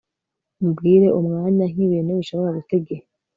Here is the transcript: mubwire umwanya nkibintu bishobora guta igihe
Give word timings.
mubwire 0.61 1.07
umwanya 1.19 1.63
nkibintu 1.71 2.11
bishobora 2.19 2.49
guta 2.57 2.73
igihe 2.79 3.03